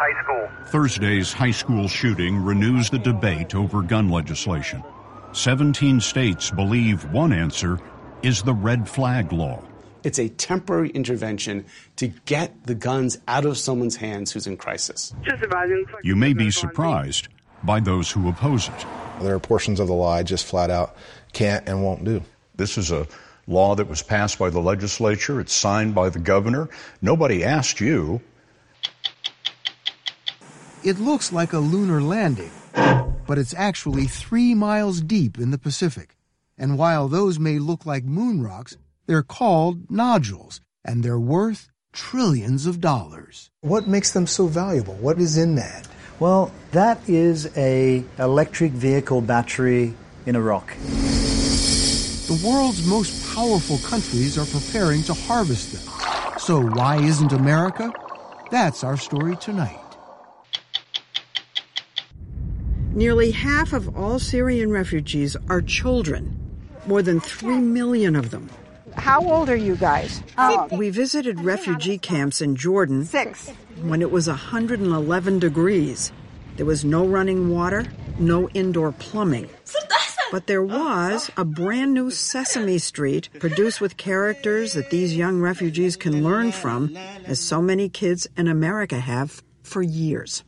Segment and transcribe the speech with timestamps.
[0.00, 0.48] high school.
[0.66, 4.82] Thursday's high school shooting renews the debate over gun legislation.
[5.32, 7.78] 17 states believe one answer
[8.22, 9.62] is the red flag law.
[10.02, 11.66] It's a temporary intervention
[11.96, 15.14] to get the guns out of someone's hands who's in crisis.
[16.02, 17.28] You may be surprised
[17.62, 18.86] by those who oppose it.
[19.20, 20.96] There are portions of the law I just flat out
[21.34, 22.22] can't and won't do.
[22.56, 23.06] This is a
[23.46, 25.38] law that was passed by the legislature.
[25.40, 26.70] It's signed by the governor.
[27.02, 28.22] Nobody asked you.
[30.82, 32.50] It looks like a lunar landing,
[33.26, 36.16] but it's actually three miles deep in the Pacific.
[36.56, 42.64] And while those may look like moon rocks, they're called nodules, and they're worth trillions
[42.64, 43.50] of dollars.
[43.60, 44.94] What makes them so valuable?
[44.94, 45.86] What is in that?
[46.18, 49.92] Well, that is a electric vehicle battery
[50.24, 50.74] in a rock.
[52.26, 56.38] The world's most powerful countries are preparing to harvest them.
[56.38, 57.92] So why isn't America?
[58.50, 59.76] That's our story tonight.
[62.92, 66.36] Nearly half of all Syrian refugees are children,
[66.86, 68.50] more than 3 million of them.
[68.96, 70.22] How old are you guys?
[70.36, 73.50] Uh, we visited refugee camps in Jordan Six.
[73.82, 76.10] when it was 111 degrees.
[76.56, 77.86] There was no running water,
[78.18, 79.48] no indoor plumbing.
[80.32, 85.96] But there was a brand new Sesame Street produced with characters that these young refugees
[85.96, 90.42] can learn from, as so many kids in America have for years.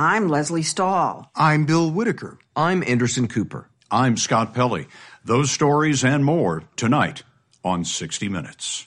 [0.00, 1.28] I'm Lesley Stahl.
[1.34, 2.38] I'm Bill Whitaker.
[2.54, 3.68] I'm Anderson Cooper.
[3.90, 4.86] I'm Scott Pelley.
[5.24, 7.24] Those stories and more tonight
[7.64, 8.86] on 60 Minutes.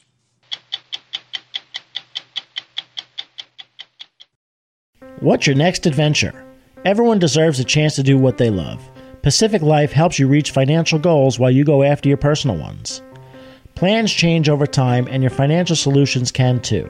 [5.19, 6.45] What's your next adventure?
[6.85, 8.89] Everyone deserves a chance to do what they love.
[9.21, 13.01] Pacific Life helps you reach financial goals while you go after your personal ones.
[13.75, 16.89] Plans change over time, and your financial solutions can too.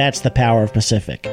[0.00, 1.26] That's the power of Pacific.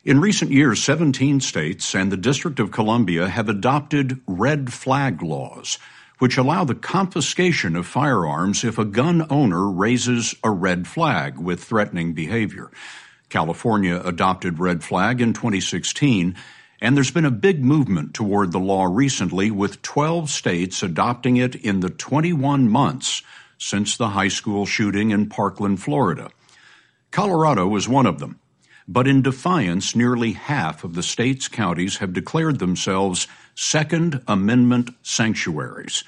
[0.05, 5.79] In recent years, 17 states and the District of Columbia have adopted red flag laws,
[6.19, 11.63] which allow the confiscation of firearms if a gun owner raises a red flag with
[11.63, 12.71] threatening behavior.
[13.29, 16.35] California adopted red flag in 2016,
[16.81, 21.55] and there's been a big movement toward the law recently, with 12 states adopting it
[21.55, 23.23] in the 21 months
[23.59, 26.31] since the high school shooting in Parkland, Florida.
[27.11, 28.41] Colorado is one of them.
[28.91, 36.05] But in defiance, nearly half of the state's counties have declared themselves Second Amendment sanctuaries.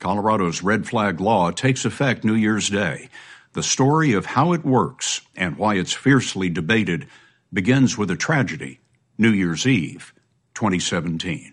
[0.00, 3.08] Colorado's red flag law takes effect New Year's Day.
[3.52, 7.06] The story of how it works and why it's fiercely debated
[7.52, 8.80] begins with a tragedy,
[9.16, 10.12] New Year's Eve,
[10.54, 11.51] 2017.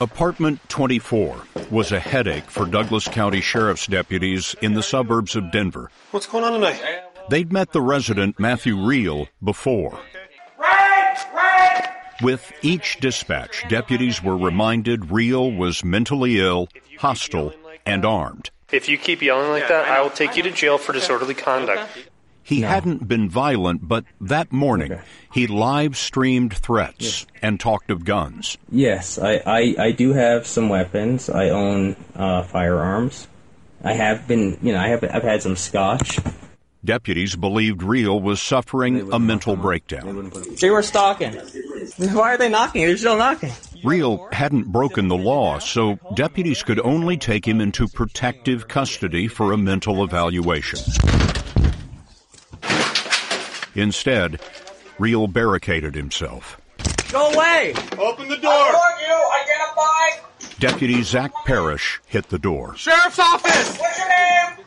[0.00, 1.36] Apartment 24
[1.72, 5.90] was a headache for Douglas County Sheriff's deputies in the suburbs of Denver.
[6.12, 6.80] What's going on tonight?
[7.28, 9.98] They'd met the resident, Matthew Riehl, before.
[12.22, 17.52] With each dispatch, deputies were reminded Riehl was mentally ill, hostile,
[17.84, 18.50] and armed.
[18.70, 21.88] If you keep yelling like that, I will take you to jail for disorderly conduct.
[22.48, 24.98] He hadn't been violent, but that morning
[25.30, 28.56] he live streamed threats and talked of guns.
[28.72, 31.28] Yes, I, I, I do have some weapons.
[31.28, 33.28] I own uh, firearms.
[33.84, 36.20] I have been, you know, I have I've had some scotch.
[36.82, 40.32] Deputies believed Riehl was suffering a mental breakdown.
[40.58, 41.34] They were stalking.
[41.98, 42.86] Why are they knocking?
[42.86, 43.50] They're still knocking.
[43.84, 49.52] Riehl hadn't broken the law, so deputies could only take him into protective custody for
[49.52, 50.78] a mental evaluation.
[53.78, 54.40] Instead,
[54.98, 56.60] Riehl barricaded himself.
[57.12, 57.74] Go away!
[57.96, 58.50] Open the door!
[58.50, 59.14] I you!
[60.42, 60.58] Identify!
[60.58, 62.74] Deputy Zach Parrish hit the door.
[62.74, 63.78] Sheriff's office!
[63.78, 64.64] What's your name?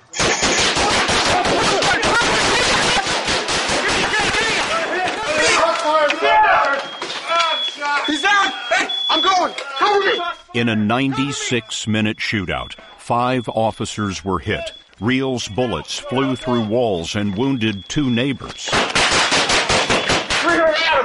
[8.08, 8.52] He's down!
[8.70, 9.54] Hey, I'm going!
[9.78, 10.22] Cover me!
[10.54, 14.72] In a 96 minute shootout, five officers were hit.
[15.02, 18.70] Riehl's bullets flew through walls and wounded two neighbors.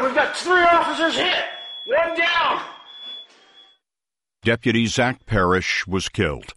[0.03, 1.45] We've got three officers hit!
[1.87, 2.61] One down!
[4.45, 6.53] Deputy Zach Parrish was killed,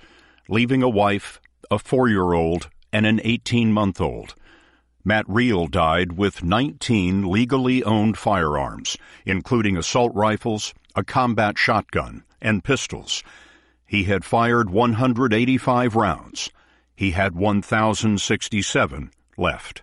[0.49, 1.39] leaving a wife,
[1.71, 4.35] a four year old, and an 18 month old.
[5.05, 12.65] Matt Reel died with 19 legally owned firearms, including assault rifles, a combat shotgun, and
[12.65, 13.23] pistols.
[13.85, 16.49] He had fired 185 rounds.
[16.99, 19.81] He had 1,067 left.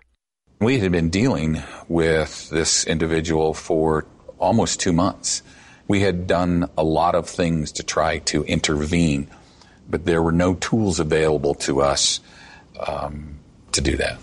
[0.61, 4.05] We had been dealing with this individual for
[4.37, 5.41] almost two months.
[5.87, 9.31] We had done a lot of things to try to intervene,
[9.89, 12.19] but there were no tools available to us
[12.85, 13.39] um,
[13.71, 14.19] to do that.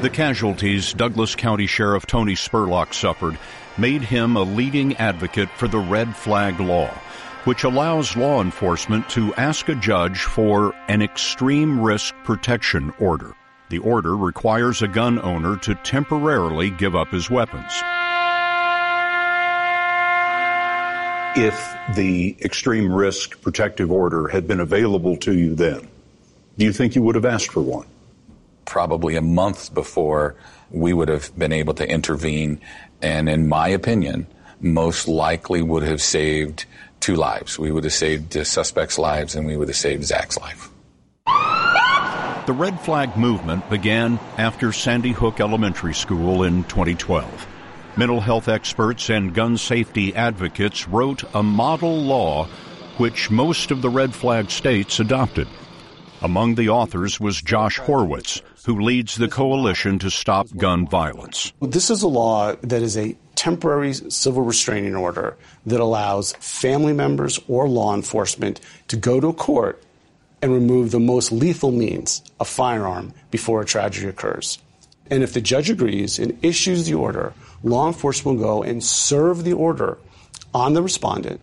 [0.00, 3.38] The casualties Douglas County Sheriff Tony Spurlock suffered
[3.76, 6.90] made him a leading advocate for the red flag law,
[7.44, 13.34] which allows law enforcement to ask a judge for an extreme risk protection order.
[13.70, 17.72] The order requires a gun owner to temporarily give up his weapons.
[21.36, 25.88] If the extreme risk protective order had been available to you then,
[26.58, 27.86] do you think you would have asked for one?
[28.64, 30.34] Probably a month before
[30.70, 32.60] we would have been able to intervene,
[33.00, 34.26] and in my opinion,
[34.60, 36.66] most likely would have saved
[37.00, 37.58] two lives.
[37.58, 40.70] We would have saved the suspect's lives, and we would have saved Zach's life.
[42.46, 47.46] The red flag movement began after Sandy Hook Elementary School in 2012.
[47.96, 52.46] Mental health experts and gun safety advocates wrote a model law
[52.96, 55.48] which most of the red flag states adopted.
[56.22, 61.52] Among the authors was Josh Horwitz, who leads the Coalition to Stop Gun Violence.
[61.62, 65.34] This is a law that is a temporary civil restraining order
[65.64, 69.82] that allows family members or law enforcement to go to court
[70.42, 74.58] and remove the most lethal means, a firearm, before a tragedy occurs.
[75.10, 77.32] And if the judge agrees and issues the order,
[77.62, 79.96] law enforcement will go and serve the order
[80.52, 81.40] on the respondent,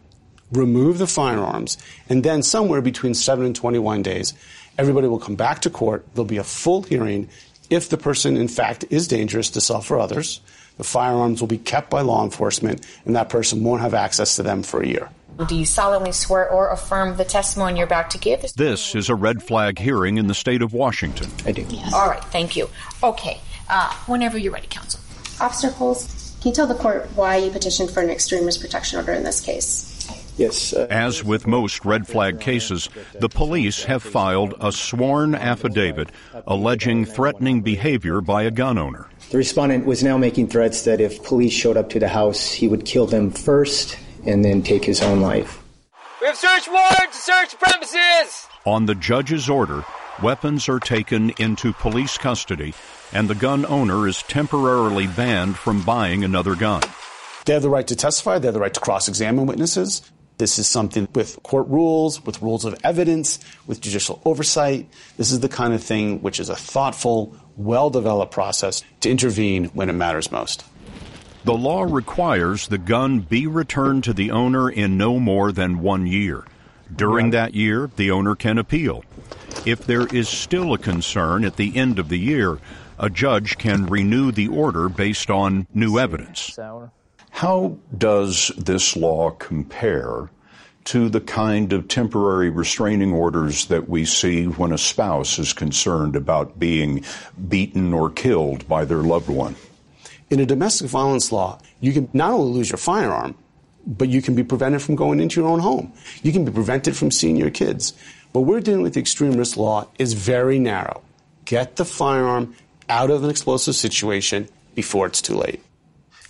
[0.51, 1.79] remove the firearms,
[2.09, 4.35] and then somewhere between 7 and 21 days,
[4.77, 6.05] everybody will come back to court.
[6.13, 7.27] There'll be a full hearing.
[7.71, 10.41] If the person, in fact, is dangerous to self or others,
[10.77, 14.43] the firearms will be kept by law enforcement, and that person won't have access to
[14.43, 15.09] them for a year.
[15.47, 18.41] Do you solemnly swear or affirm the testimony you're about to give?
[18.53, 21.29] This is a red flag hearing in the state of Washington.
[21.45, 21.63] I do.
[21.69, 21.93] Yes.
[21.93, 22.69] All right, thank you.
[23.03, 23.39] Okay,
[23.69, 24.99] uh, whenever you're ready, counsel.
[25.39, 28.97] Officer Coles, can you tell the court why you petitioned for an extreme risk protection
[28.97, 29.93] order in this case?
[30.37, 30.73] Yes.
[30.73, 32.89] Uh, As with most red flag cases,
[33.19, 36.09] the police have filed a sworn affidavit
[36.45, 39.07] alleging threatening behavior by a gun owner.
[39.29, 42.69] The respondent was now making threats that if police showed up to the house, he
[42.69, 45.61] would kill them first and then take his own life.
[46.21, 48.47] We have search warrants to search premises!
[48.65, 49.83] On the judge's order,
[50.23, 52.73] weapons are taken into police custody,
[53.11, 56.81] and the gun owner is temporarily banned from buying another gun.
[57.45, 60.09] They have the right to testify, they have the right to cross examine witnesses.
[60.37, 64.87] This is something with court rules, with rules of evidence, with judicial oversight.
[65.17, 69.65] This is the kind of thing which is a thoughtful, well developed process to intervene
[69.73, 70.63] when it matters most.
[71.43, 76.05] The law requires the gun be returned to the owner in no more than one
[76.05, 76.43] year.
[76.93, 79.03] During that year, the owner can appeal.
[79.65, 82.59] If there is still a concern at the end of the year,
[82.99, 86.57] a judge can renew the order based on new evidence.
[87.37, 90.31] How does this law compare
[90.85, 96.15] to the kind of temporary restraining orders that we see when a spouse is concerned
[96.15, 97.05] about being
[97.47, 99.55] beaten or killed by their loved one?
[100.31, 103.35] In a domestic violence law, you can not only lose your firearm,
[103.85, 105.93] but you can be prevented from going into your own home.
[106.23, 107.93] You can be prevented from seeing your kids.
[108.31, 111.03] What we're doing with the extreme risk law is very narrow.
[111.45, 112.55] Get the firearm
[112.89, 115.61] out of an explosive situation before it's too late.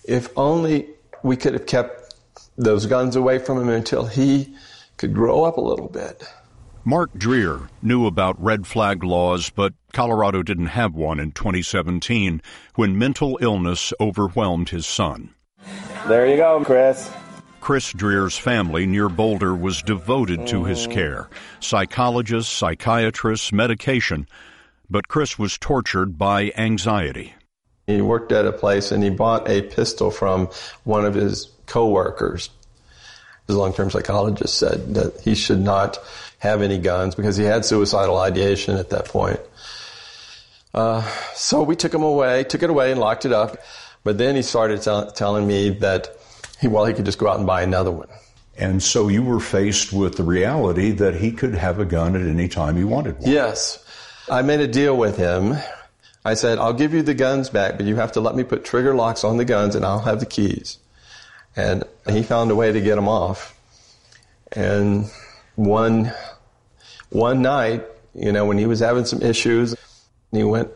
[0.03, 0.87] If only
[1.27, 2.15] we could have kept
[2.57, 4.55] those guns away from him until he
[4.97, 6.23] could grow up a little bit.
[6.83, 12.41] Mark Dreer knew about red flag laws, but Colorado didn't have one in 2017
[12.75, 15.31] when mental illness overwhelmed his son.
[16.07, 17.11] There you go, Chris.
[17.59, 21.29] Chris Dreer's family near Boulder was devoted to his care
[21.59, 24.25] psychologists, psychiatrists, medication.
[24.89, 27.35] But Chris was tortured by anxiety.
[27.87, 30.49] He worked at a place and he bought a pistol from
[30.83, 32.49] one of his coworkers.
[33.47, 35.97] His long-term psychologist said that he should not
[36.39, 39.39] have any guns because he had suicidal ideation at that point.
[40.73, 41.01] Uh,
[41.33, 43.57] so we took him away, took it away and locked it up.
[44.03, 46.09] But then he started t- telling me that
[46.59, 48.09] he, well, he could just go out and buy another one.
[48.57, 52.21] And so you were faced with the reality that he could have a gun at
[52.21, 53.31] any time he wanted one.
[53.31, 53.83] Yes.
[54.29, 55.55] I made a deal with him.
[56.27, 58.65] I said, I'll give you the guns back, but you have to let me put
[58.65, 60.77] trigger locks on the guns and I'll have the keys.
[61.55, 63.57] And he found a way to get them off.
[64.51, 65.09] And
[65.55, 66.11] one,
[67.11, 69.73] one night, you know, when he was having some issues,
[70.33, 70.69] he went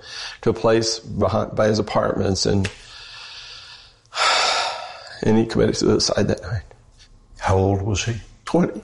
[0.43, 2.72] to a place behind, by his apartments and,
[5.22, 6.63] and he committed suicide that night.
[7.39, 8.13] How old was he?
[8.46, 8.81] 20.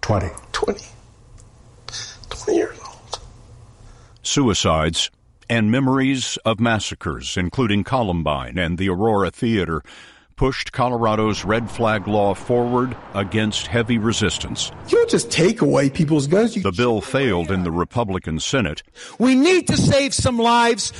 [0.00, 0.26] 20.
[0.52, 0.84] 20.
[2.30, 3.20] 20 years old.
[4.22, 5.10] Suicides
[5.48, 9.82] and memories of massacres, including Columbine and the Aurora Theater,
[10.36, 14.72] pushed Colorado's red flag law forward against heavy resistance.
[14.88, 16.56] You don't just take away people's guns.
[16.56, 18.82] You- the bill failed in the Republican Senate.
[19.18, 20.92] We need to save some lives.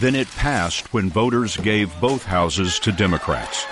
[0.00, 3.64] Then it passed when voters gave both houses to Democrats.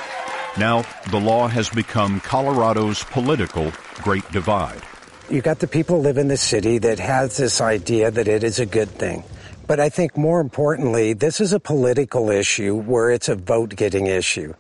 [0.59, 4.83] Now, the law has become Colorado's political great divide.
[5.31, 8.59] You got the people live in the city that has this idea that it is
[8.59, 9.25] a good thing.
[9.69, 14.07] But I think more importantly, this is a political issue where it's a vote getting
[14.07, 14.55] issue.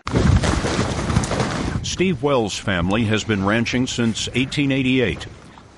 [1.82, 5.26] Steve Wells' family has been ranching since 1888.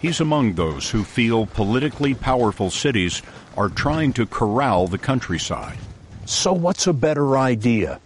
[0.01, 3.23] He's among those who feel politically powerful cities
[3.57, 5.79] are trying to corral the countryside.
[6.27, 8.01] So, what's a better idea?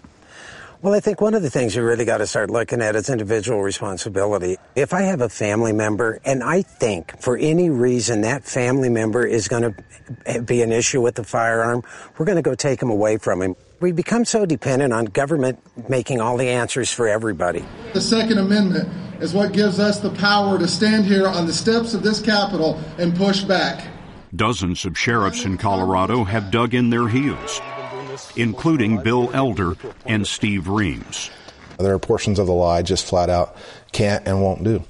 [0.85, 3.09] Well, I think one of the things you really got to start looking at is
[3.09, 4.59] individual responsibility.
[4.77, 9.25] If I have a family member and I think for any reason that family member
[9.25, 11.85] is going to be an issue with the firearm,
[12.19, 13.57] we're going to go take them away from him.
[13.81, 17.65] We become so dependent on government making all the answers for everybody.
[17.95, 18.87] The Second Amendment
[19.23, 22.79] is what gives us the power to stand here on the steps of this Capitol
[22.99, 23.89] and push back.
[24.37, 27.63] Dozens of sheriffs in Colorado have dug in their heels
[28.37, 31.31] including Bill Elder and Steve Reams.
[31.79, 33.57] There are portions of the law I just flat out
[33.93, 34.83] can't and won't do.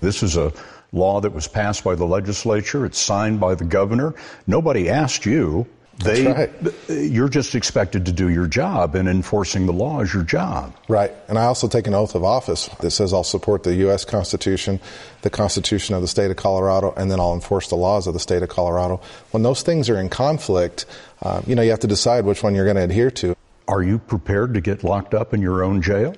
[0.00, 0.52] This is a
[0.92, 2.84] law that was passed by the legislature.
[2.84, 4.14] It's signed by the governor.
[4.46, 5.66] Nobody asked you.
[6.02, 6.50] They, right.
[6.88, 10.74] You're just expected to do your job, and enforcing the law is your job.
[10.88, 11.12] Right.
[11.28, 14.04] And I also take an oath of office that says I'll support the U.S.
[14.04, 14.80] Constitution,
[15.22, 18.20] the Constitution of the state of Colorado, and then I'll enforce the laws of the
[18.20, 19.00] state of Colorado.
[19.30, 20.86] When those things are in conflict,
[21.22, 23.36] uh, you know, you have to decide which one you're going to adhere to.
[23.68, 26.14] Are you prepared to get locked up in your own jail?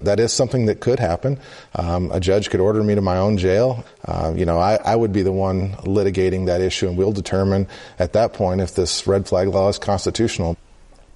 [0.00, 1.38] That is something that could happen.
[1.74, 3.84] Um, a judge could order me to my own jail.
[4.04, 7.66] Uh, you know, I, I, would be the one litigating that issue, and we'll determine
[7.98, 10.56] at that point if this red flag law is constitutional.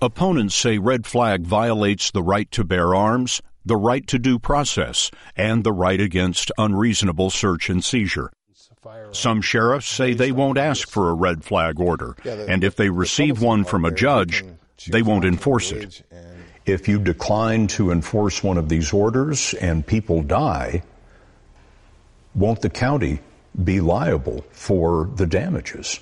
[0.01, 5.11] Opponents say red flag violates the right to bear arms, the right to due process,
[5.37, 8.33] and the right against unreasonable search and seizure.
[9.13, 13.43] Some sheriffs say they won't ask for a red flag order, and if they receive
[13.43, 14.43] one from a judge,
[14.89, 16.03] they won't enforce it.
[16.71, 20.85] If you decline to enforce one of these orders and people die,
[22.33, 23.19] won't the county
[23.65, 25.99] be liable for the damages?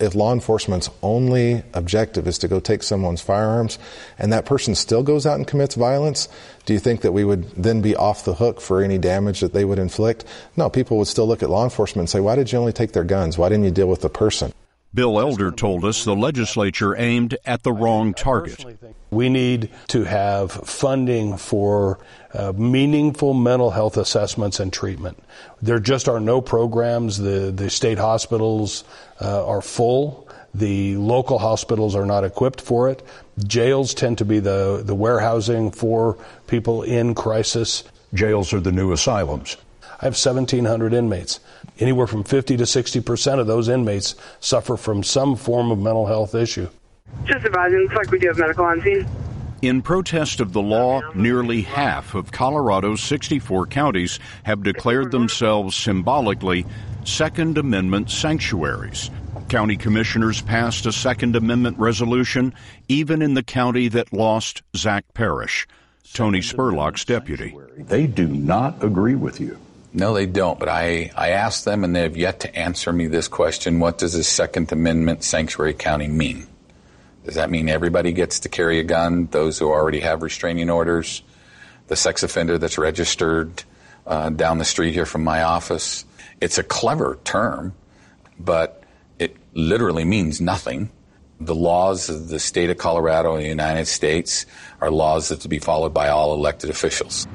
[0.00, 3.78] If law enforcement's only objective is to go take someone's firearms
[4.18, 6.28] and that person still goes out and commits violence,
[6.66, 9.54] do you think that we would then be off the hook for any damage that
[9.54, 10.26] they would inflict?
[10.58, 12.92] No, people would still look at law enforcement and say, why did you only take
[12.92, 13.38] their guns?
[13.38, 14.52] Why didn't you deal with the person?
[14.94, 18.64] Bill Elder told us the legislature aimed at the wrong target.
[19.10, 21.98] We need to have funding for
[22.34, 25.22] uh, meaningful mental health assessments and treatment.
[25.62, 27.16] There just are no programs.
[27.18, 28.84] The, the state hospitals
[29.20, 30.28] uh, are full.
[30.54, 33.02] The local hospitals are not equipped for it.
[33.46, 37.84] Jails tend to be the, the warehousing for people in crisis.
[38.12, 39.56] Jails are the new asylums.
[40.02, 41.40] I have 1,700 inmates.
[41.78, 46.06] Anywhere from 50 to 60 percent of those inmates suffer from some form of mental
[46.06, 46.68] health issue.
[47.24, 49.06] Just advising, looks like we do have medical on scene.
[49.62, 56.66] In protest of the law, nearly half of Colorado's 64 counties have declared themselves symbolically
[57.04, 59.08] Second Amendment sanctuaries.
[59.48, 62.54] County commissioners passed a Second Amendment resolution
[62.88, 65.68] even in the county that lost Zach Parrish,
[66.12, 67.56] Tony Spurlock's deputy.
[67.76, 69.58] They do not agree with you.
[69.94, 70.58] No, they don't.
[70.58, 73.98] But I, I asked them, and they have yet to answer me this question what
[73.98, 76.46] does a Second Amendment sanctuary county mean?
[77.24, 79.26] Does that mean everybody gets to carry a gun?
[79.30, 81.22] Those who already have restraining orders?
[81.88, 83.62] The sex offender that's registered
[84.06, 86.04] uh, down the street here from my office?
[86.40, 87.74] It's a clever term,
[88.38, 88.82] but
[89.18, 90.90] it literally means nothing.
[91.38, 94.46] The laws of the state of Colorado and the United States
[94.80, 97.26] are laws that to be followed by all elected officials.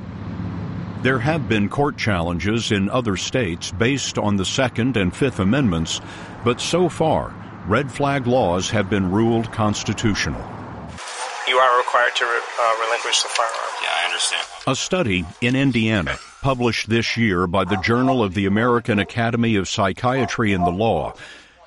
[1.04, 6.02] There have been court challenges in other states based on the Second and Fifth Amendments,
[6.44, 7.34] but so far,
[7.68, 10.42] red flag laws have been ruled constitutional.
[11.48, 13.74] you are required to uh, relinquish the firearm.
[13.84, 14.46] Yeah, I understand.
[14.66, 19.70] A study in Indiana, published this year by the Journal of the American Academy of
[19.70, 21.14] Psychiatry and the Law,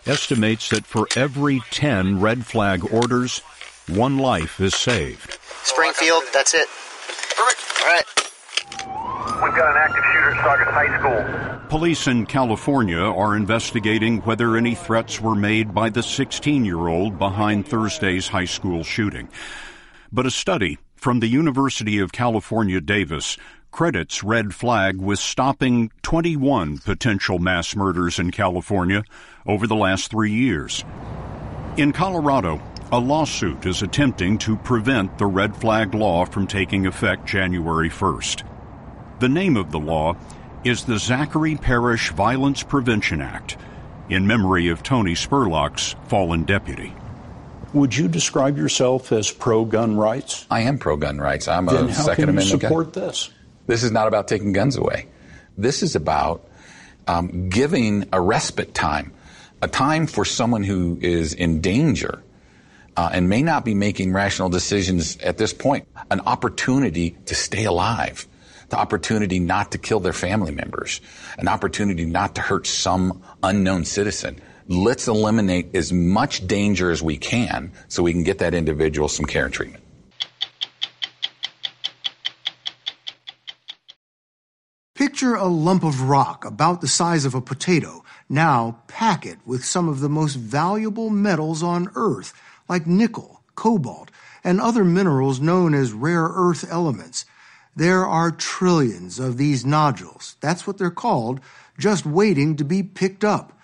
[0.06, 3.38] estimates that for every 10 red flag orders,
[3.86, 5.38] one life is saved.
[5.62, 6.66] Springfield, that's it.
[7.36, 7.80] Perfect.
[7.80, 8.04] All right.
[9.42, 11.68] We've got an active shooter at Saugus High School.
[11.70, 17.18] Police in California are investigating whether any threats were made by the 16 year old
[17.18, 19.30] behind Thursday's high school shooting.
[20.12, 23.38] But a study from the University of California, Davis
[23.70, 29.04] credits Red Flag with stopping 21 potential mass murders in California
[29.46, 30.84] over the last three years.
[31.78, 32.60] In Colorado,
[32.92, 38.49] a lawsuit is attempting to prevent the red flag law from taking effect January 1st.
[39.20, 40.16] The name of the law
[40.64, 43.58] is the Zachary Parrish Violence Prevention Act,
[44.08, 46.94] in memory of Tony Spurlock's fallen deputy.
[47.74, 50.46] Would you describe yourself as pro gun rights?
[50.50, 51.48] I am pro gun rights.
[51.48, 53.00] I'm then a how Second can you Amendment support guy.
[53.02, 53.30] this?
[53.66, 55.06] This is not about taking guns away.
[55.58, 56.48] This is about
[57.06, 59.12] um, giving a respite time,
[59.60, 62.22] a time for someone who is in danger
[62.96, 67.64] uh, and may not be making rational decisions at this point, an opportunity to stay
[67.64, 68.26] alive,
[68.70, 71.00] the opportunity not to kill their family members,
[71.38, 74.40] an opportunity not to hurt some unknown citizen.
[74.68, 79.26] Let's eliminate as much danger as we can so we can get that individual some
[79.26, 79.82] care and treatment.
[84.94, 88.04] Picture a lump of rock about the size of a potato.
[88.28, 92.32] Now pack it with some of the most valuable metals on Earth,
[92.68, 94.10] like nickel, cobalt,
[94.44, 97.24] and other minerals known as rare earth elements.
[97.76, 101.40] There are trillions of these nodules, that's what they're called,
[101.78, 103.58] just waiting to be picked up.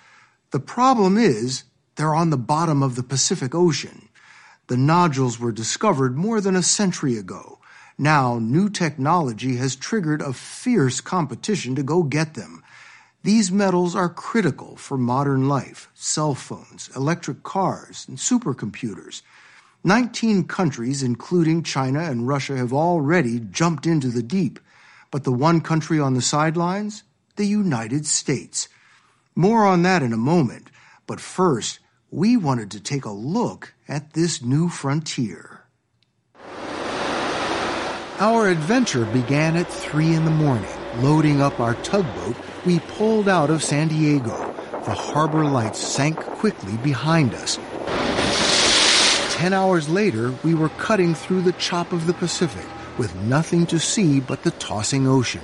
[0.53, 1.65] The problem is,
[1.97, 4.09] they're on the bottom of the Pacific Ocean.
[4.69, 7.59] The nodules were discovered more than a century ago.
[7.99, 12.63] Now, new technology has triggered a fierce competition to go get them.
[13.23, 19.23] These metals are critical for modern life cell phones, electric cars, and supercomputers.
[19.84, 24.58] 19 countries, including China and Russia, have already jumped into the deep.
[25.10, 27.04] But the one country on the sidelines?
[27.36, 28.69] The United States.
[29.34, 30.69] More on that in a moment.
[31.06, 31.78] But first,
[32.10, 35.62] we wanted to take a look at this new frontier.
[38.19, 40.71] Our adventure began at 3 in the morning.
[40.97, 42.34] Loading up our tugboat,
[42.65, 44.54] we pulled out of San Diego.
[44.86, 47.58] The harbor lights sank quickly behind us.
[49.37, 52.65] Ten hours later, we were cutting through the chop of the Pacific
[52.97, 55.43] with nothing to see but the tossing ocean.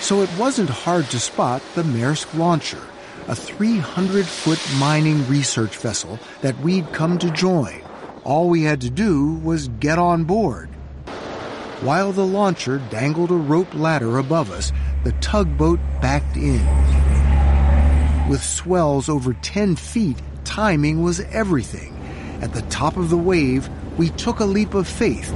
[0.00, 2.82] So it wasn't hard to spot the Maersk launcher,
[3.26, 7.80] a 300 foot mining research vessel that we'd come to join.
[8.24, 10.68] All we had to do was get on board.
[11.80, 14.70] While the launcher dangled a rope ladder above us,
[15.02, 16.60] the tugboat backed in.
[18.28, 21.93] With swells over 10 feet, timing was everything.
[22.44, 25.32] At the top of the wave, we took a leap of faith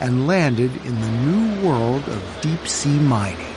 [0.00, 3.54] and landed in the new world of deep sea mining.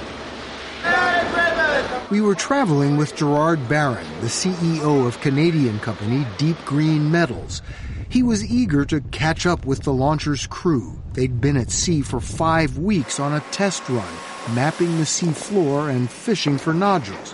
[2.11, 7.61] We were traveling with Gerard Barron, the CEO of Canadian company Deep Green Metals.
[8.09, 11.01] He was eager to catch up with the launcher's crew.
[11.13, 14.13] They'd been at sea for five weeks on a test run,
[14.53, 17.33] mapping the sea floor and fishing for nodules.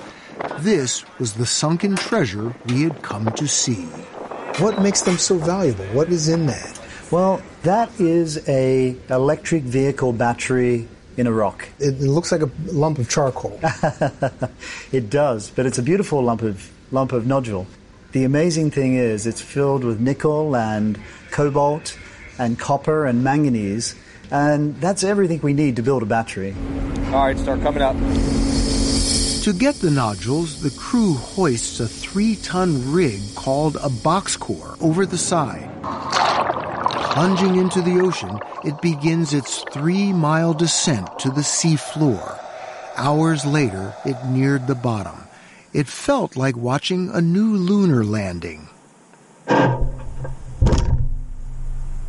[0.59, 3.85] This was the sunken treasure we had come to see.
[4.59, 5.85] What makes them so valuable?
[5.85, 6.79] What is in that?
[7.11, 11.67] Well, that is a electric vehicle battery in a rock.
[11.79, 13.59] It, it looks like a lump of charcoal.
[14.91, 17.67] it does, but it's a beautiful lump of lump of nodule.
[18.11, 20.99] The amazing thing is it's filled with nickel and
[21.31, 21.97] cobalt
[22.37, 23.95] and copper and manganese,
[24.31, 26.55] and that's everything we need to build a battery.
[27.07, 27.95] All right, start coming up.
[29.43, 34.77] To get the nodules, the crew hoists a three ton rig called a box core
[34.79, 35.69] over the side.
[37.11, 42.39] Plunging into the ocean, it begins its three mile descent to the sea floor.
[42.95, 45.25] Hours later, it neared the bottom.
[45.73, 48.69] It felt like watching a new lunar landing.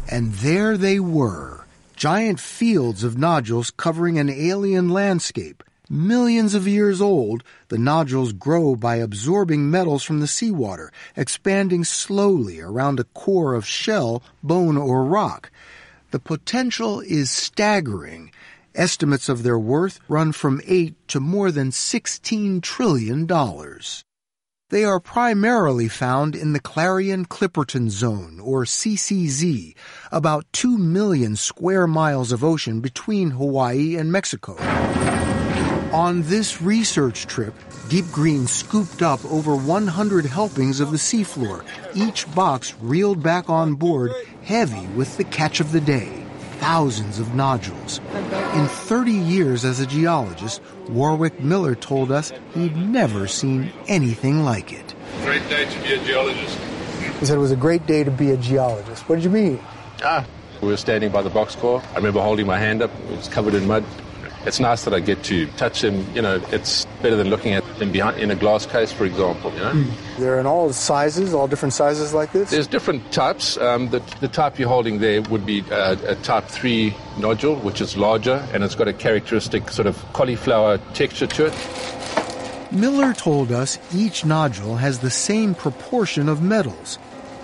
[0.09, 1.67] And there they were,
[1.97, 5.64] giant fields of nodules covering an alien landscape.
[5.91, 12.59] Millions of years old, the nodules grow by absorbing metals from the seawater, expanding slowly
[12.59, 15.51] around a core of shell, bone, or rock.
[16.11, 18.31] The potential is staggering.
[18.75, 24.05] Estimates of their worth run from 8 to more than 16 trillion dollars.
[24.71, 29.75] They are primarily found in the Clarion Clipperton Zone, or CCZ,
[30.11, 34.57] about 2 million square miles of ocean between Hawaii and Mexico.
[35.95, 37.55] On this research trip,
[37.89, 43.75] Deep Green scooped up over 100 helpings of the seafloor, each box reeled back on
[43.75, 46.25] board, heavy with the catch of the day
[46.59, 48.01] thousands of nodules.
[48.55, 54.73] In 30 years as a geologist, Warwick Miller told us he'd never seen anything like
[54.73, 54.95] it.
[55.23, 56.59] Great day to be a geologist.
[57.21, 59.09] He said it was a great day to be a geologist.
[59.09, 59.61] What did you mean?
[60.03, 60.27] Ah,
[60.61, 61.81] we were standing by the box core.
[61.93, 62.91] I remember holding my hand up.
[63.11, 63.85] It was covered in mud.
[64.47, 66.07] It's nice that I get to touch him.
[66.15, 69.53] You know, it's better than looking at him behind in a glass case, for example.
[69.53, 70.19] You know, mm.
[70.19, 72.51] they're in all sizes, all different sizes like this.
[72.51, 73.57] There's different types.
[73.57, 77.81] Um, the, the type you're holding there would be uh, a type three nodule, which
[77.81, 82.73] is larger and it's got a characteristic sort of cauliflower texture to it.
[82.73, 86.99] Miller told us each nodule has the same proportion of metals.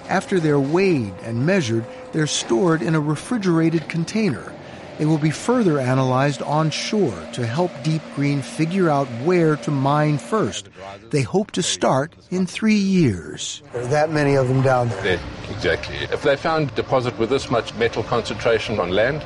[0.09, 4.53] After they're weighed and measured, they're stored in a refrigerated container.
[5.01, 9.71] They will be further analyzed on shore to help Deep Green figure out where to
[9.71, 10.69] mine first.
[11.09, 13.63] They hope to start in three years.
[13.73, 15.15] There are that many of them down there.
[15.15, 15.97] Yeah, exactly.
[16.13, 19.25] If they found deposit with this much metal concentration on land,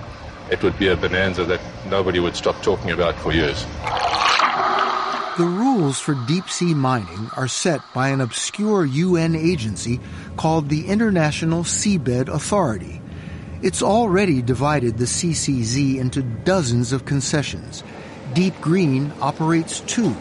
[0.49, 1.61] it would be a bonanza that
[1.91, 3.65] nobody would stop talking about for years.
[5.39, 9.99] The rules for deep sea mining are set by an obscure UN agency
[10.37, 13.01] called the International Seabed Authority.
[13.65, 17.83] It's already divided the CCZ into dozens of concessions.
[18.35, 20.15] Deep Green operates two.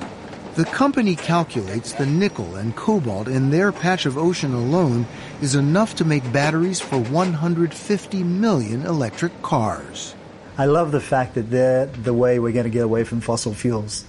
[0.55, 5.05] The company calculates the nickel and cobalt in their patch of ocean alone
[5.41, 10.15] is enough to make batteries for 150 million electric cars.
[10.57, 13.53] I love the fact that they're the way we're going to get away from fossil
[13.53, 14.05] fuels.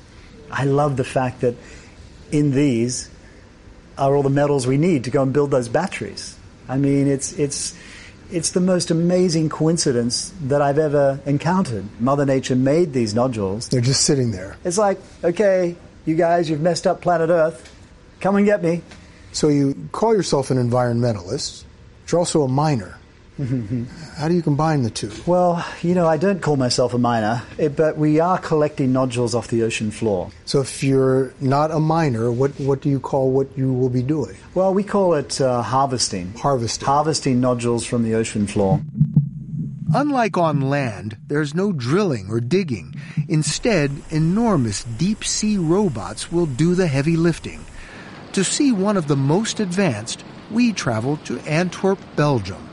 [0.48, 1.56] I love the fact that
[2.30, 3.10] in these
[3.98, 6.38] are all the metals we need to go and build those batteries.
[6.68, 7.76] I mean, it's, it's,
[8.34, 11.84] it's the most amazing coincidence that I've ever encountered.
[12.00, 13.68] Mother Nature made these nodules.
[13.68, 14.56] They're just sitting there.
[14.64, 17.72] It's like, okay, you guys, you've messed up planet Earth.
[18.20, 18.82] Come and get me.
[19.32, 21.64] So you call yourself an environmentalist,
[22.02, 22.98] but you're also a miner.
[24.16, 25.10] How do you combine the two?
[25.26, 29.34] Well, you know, I don't call myself a miner, eh, but we are collecting nodules
[29.34, 30.30] off the ocean floor.
[30.44, 34.04] So if you're not a miner, what, what do you call what you will be
[34.04, 34.36] doing?
[34.54, 36.32] Well, we call it uh, harvesting.
[36.34, 36.86] Harvesting.
[36.86, 38.80] Harvesting nodules from the ocean floor.
[39.92, 42.94] Unlike on land, there's no drilling or digging.
[43.28, 47.64] Instead, enormous deep sea robots will do the heavy lifting.
[48.34, 52.68] To see one of the most advanced, we travel to Antwerp, Belgium.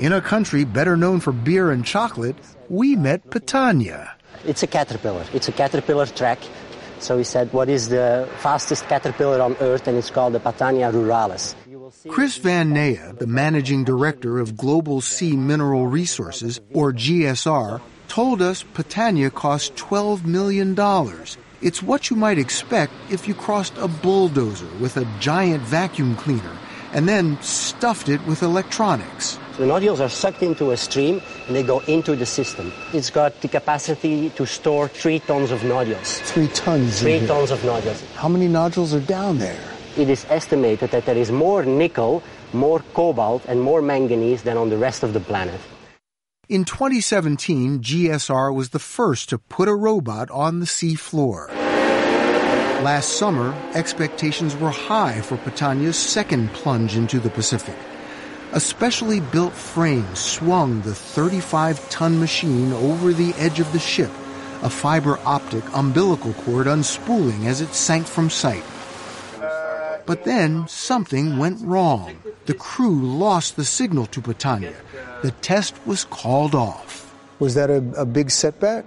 [0.00, 2.34] In a country better known for beer and chocolate,
[2.70, 4.12] we met Patania.
[4.46, 5.26] It's a caterpillar.
[5.34, 6.38] It's a caterpillar track.
[7.00, 9.86] So we said, what is the fastest caterpillar on Earth?
[9.86, 11.54] And it's called the Patania ruralis.
[12.08, 18.64] Chris Van Nijen, the managing director of Global Sea Mineral Resources, or GSR, told us
[18.64, 20.74] Patania cost $12 million.
[21.60, 26.56] It's what you might expect if you crossed a bulldozer with a giant vacuum cleaner
[26.94, 29.38] and then stuffed it with electronics.
[29.60, 32.72] The nodules are sucked into a stream and they go into the system.
[32.94, 36.18] It's got the capacity to store three tons of nodules.
[36.20, 37.00] Three tons?
[37.02, 38.02] Three tons of nodules.
[38.14, 39.60] How many nodules are down there?
[39.98, 42.22] It is estimated that there is more nickel,
[42.54, 45.60] more cobalt, and more manganese than on the rest of the planet.
[46.48, 51.48] In 2017, GSR was the first to put a robot on the sea floor.
[52.80, 57.76] Last summer, expectations were high for Patania's second plunge into the Pacific.
[58.52, 64.10] A specially built frame swung the 35 ton machine over the edge of the ship,
[64.62, 68.64] a fiber optic umbilical cord unspooling as it sank from sight.
[70.04, 72.20] But then something went wrong.
[72.46, 74.74] The crew lost the signal to Patania.
[75.22, 77.14] The test was called off.
[77.38, 78.86] Was that a, a big setback?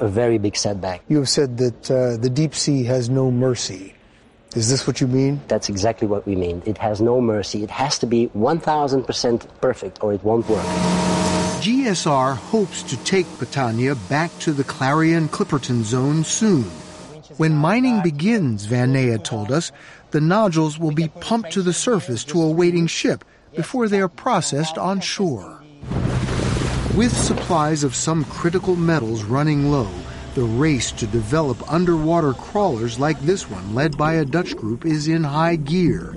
[0.00, 1.02] a very big setback.
[1.08, 3.94] You have said that uh, the deep sea has no mercy.
[4.56, 5.40] Is this what you mean?
[5.48, 6.62] That's exactly what we mean.
[6.64, 7.62] It has no mercy.
[7.62, 10.64] It has to be 1000% perfect or it won't work.
[11.60, 16.64] GSR hopes to take Patania back to the Clarion Clipperton zone soon.
[17.36, 19.70] When mining begins, Van Nijen told us,
[20.12, 24.08] the nodules will be pumped to the surface to a waiting ship before they are
[24.08, 25.60] processed on shore.
[26.96, 29.90] With supplies of some critical metals running low,
[30.38, 35.08] the race to develop underwater crawlers like this one, led by a Dutch group, is
[35.08, 36.14] in high gear.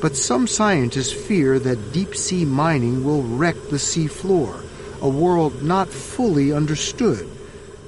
[0.00, 4.58] But some scientists fear that deep sea mining will wreck the sea floor,
[5.02, 7.28] a world not fully understood.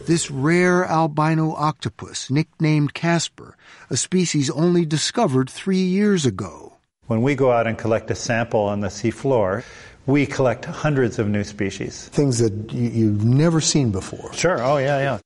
[0.05, 3.57] This rare albino octopus, nicknamed Casper,
[3.89, 6.75] a species only discovered three years ago.
[7.07, 9.65] When we go out and collect a sample on the seafloor,
[10.05, 12.09] we collect hundreds of new species.
[12.09, 14.31] Things that you, have never seen before.
[14.35, 15.19] Sure, oh yeah, yeah.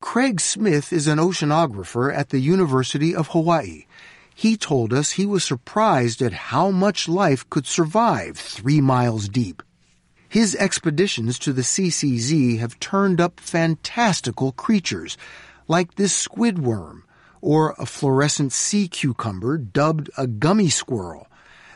[0.00, 3.86] Craig Smith is an oceanographer at the University of Hawaii.
[4.32, 9.60] He told us he was surprised at how much life could survive three miles deep.
[10.28, 15.16] His expeditions to the CCZ have turned up fantastical creatures,
[15.66, 17.02] like this squid worm,
[17.40, 21.26] or a fluorescent sea cucumber dubbed a gummy squirrel.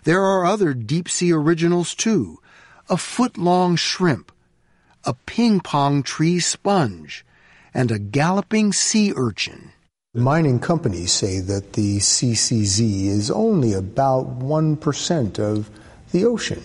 [0.04, 2.38] There are other deep sea originals too.
[2.88, 4.30] A foot long shrimp,
[5.04, 7.24] a ping pong tree sponge,
[7.74, 9.72] and a galloping sea urchin.
[10.14, 15.70] Mining companies say that the CCZ is only about 1% of
[16.10, 16.62] the ocean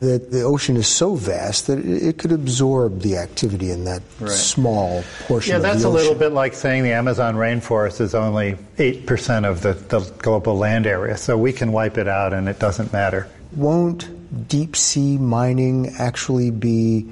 [0.00, 4.30] that the ocean is so vast that it could absorb the activity in that right.
[4.30, 9.48] small portion yeah, that's a little bit like saying the Amazon rainforest is only 8%
[9.48, 12.92] of the, the global land area, so we can wipe it out and it doesn't
[12.92, 13.28] matter.
[13.56, 17.06] Won't deep sea mining actually be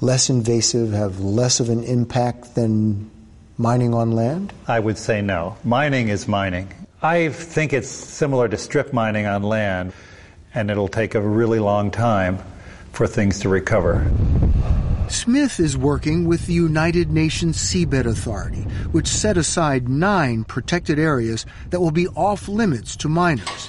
[0.00, 3.10] less invasive, have less of an impact than
[3.58, 4.52] mining on land?
[4.68, 5.56] I would say no.
[5.64, 6.68] Mining is mining.
[7.02, 9.92] I think it's similar to strip mining on land
[10.54, 12.38] and it'll take a really long time
[12.92, 14.10] for things to recover.
[15.08, 21.46] Smith is working with the United Nations Seabed Authority, which set aside nine protected areas
[21.70, 23.68] that will be off limits to miners.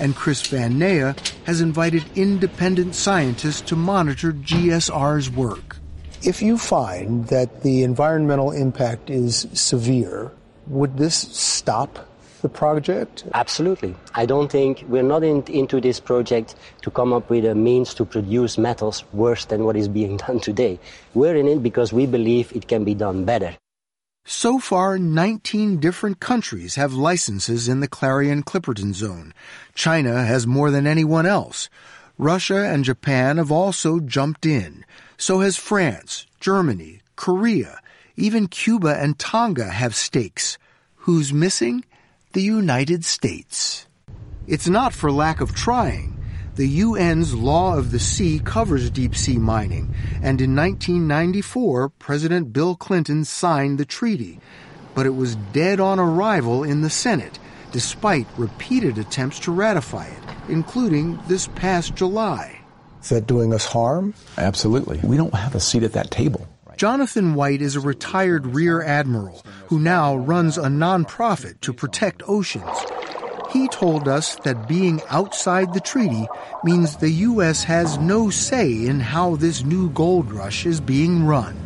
[0.00, 5.76] And Chris Van Nijen has invited independent scientists to monitor GSR's work.
[6.22, 10.32] If you find that the environmental impact is severe,
[10.68, 12.08] would this stop
[12.40, 13.24] the project?
[13.34, 13.94] Absolutely.
[14.14, 17.92] I don't think we're not in, into this project to come up with a means
[17.94, 20.80] to produce metals worse than what is being done today.
[21.12, 23.54] We're in it because we believe it can be done better.
[24.26, 29.32] So far, 19 different countries have licenses in the Clarion Clipperton Zone.
[29.74, 31.68] China has more than anyone else.
[32.18, 34.84] Russia and Japan have also jumped in.
[35.16, 37.80] So has France, Germany, Korea.
[38.16, 40.58] Even Cuba and Tonga have stakes.
[40.96, 41.84] Who's missing?
[42.32, 43.88] the United States.
[44.46, 46.16] It's not for lack of trying.
[46.54, 52.76] The UN's Law of the Sea covers deep sea mining, and in 1994, President Bill
[52.76, 54.38] Clinton signed the treaty.
[54.94, 57.40] But it was dead on arrival in the Senate,
[57.72, 62.60] despite repeated attempts to ratify it, including this past July.
[63.02, 64.14] Is that doing us harm?
[64.36, 65.00] Absolutely.
[65.02, 66.46] We don't have a seat at that table.
[66.76, 72.64] Jonathan White is a retired Rear Admiral who now runs a nonprofit to protect oceans.
[73.52, 76.26] He told us that being outside the treaty
[76.64, 77.64] means the U.S.
[77.64, 81.56] has no say in how this new gold rush is being run.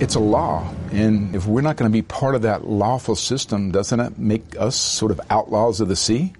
[0.00, 3.70] It's a law, and if we're not going to be part of that lawful system,
[3.70, 6.32] doesn't it make us sort of outlaws of the sea?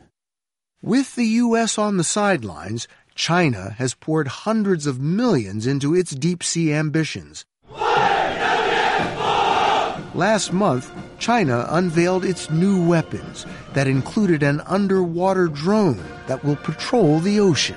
[0.83, 1.77] With the U.S.
[1.79, 7.45] on the sidelines, China has poured hundreds of millions into its deep sea ambitions.
[10.15, 17.21] Last month, China unveiled its new weapons that included an underwater drone that will patrol
[17.21, 17.77] the ocean.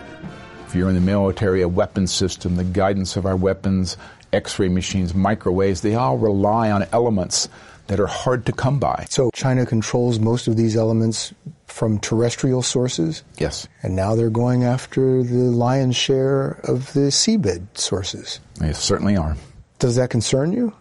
[0.67, 3.97] If you're in the military, a weapon system, the guidance of our weapons,
[4.33, 7.49] X ray machines, microwaves, they all rely on elements
[7.87, 9.05] that are hard to come by.
[9.09, 11.33] So China controls most of these elements
[11.65, 13.23] from terrestrial sources?
[13.37, 13.67] Yes.
[13.81, 18.39] And now they're going after the lion's share of the seabed sources?
[18.59, 19.35] They certainly are.
[19.79, 20.73] Does that concern you?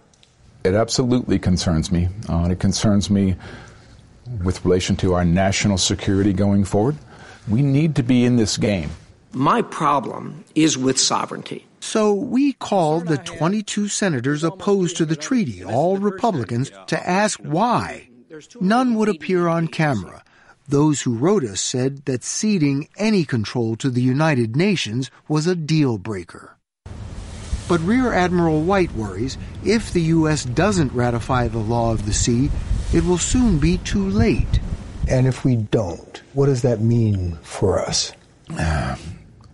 [0.65, 2.09] It absolutely concerns me.
[2.29, 3.37] Uh, it concerns me
[4.45, 6.97] with relation to our national security going forward.
[7.49, 8.91] We need to be in this game.
[9.33, 11.67] My problem is with sovereignty.
[11.81, 18.09] So we called the 22 senators opposed to the treaty, all Republicans, to ask why.
[18.61, 20.23] None would appear on camera.
[20.69, 25.57] Those who wrote us said that ceding any control to the United Nations was a
[25.57, 26.57] deal breaker.
[27.66, 30.45] But Rear Admiral White worries if the U.S.
[30.45, 32.51] doesn't ratify the law of the sea,
[32.93, 34.61] it will soon be too late.
[35.09, 38.12] And if we don't, what does that mean for us?
[38.57, 38.97] Uh,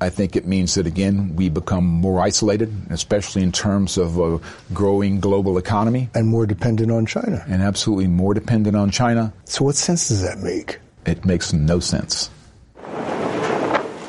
[0.00, 4.40] I think it means that, again, we become more isolated, especially in terms of a
[4.74, 6.10] growing global economy.
[6.14, 7.44] And more dependent on China.
[7.48, 9.32] And absolutely more dependent on China.
[9.44, 10.80] So, what sense does that make?
[11.06, 12.30] It makes no sense.